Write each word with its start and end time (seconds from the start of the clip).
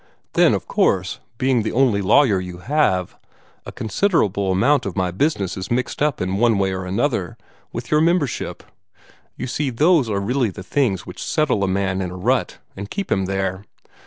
Then, 0.33 0.55
of 0.55 0.67
course, 0.67 1.19
being 1.37 1.61
the 1.61 1.73
only 1.73 2.01
lawyer 2.01 2.39
you 2.39 2.57
have, 2.57 3.15
a 3.67 3.71
considerable 3.71 4.51
amount 4.51 4.87
of 4.87 4.95
my 4.95 5.11
business 5.11 5.55
is 5.55 5.69
mixed 5.69 6.01
up 6.01 6.19
in 6.19 6.37
one 6.37 6.57
way 6.57 6.73
or 6.73 6.85
another 6.85 7.37
with 7.71 7.91
your 7.91 8.01
membership; 8.01 8.63
you 9.37 9.45
see 9.45 9.69
those 9.69 10.09
are 10.09 10.19
really 10.19 10.49
the 10.49 10.63
things 10.63 11.05
which 11.05 11.21
settle 11.23 11.63
a 11.63 11.67
man 11.67 12.01
in 12.01 12.09
a 12.09 12.17
rut, 12.17 12.57
and 12.75 12.89
keep 12.89 13.11
him 13.11 13.25
there." 13.25 13.63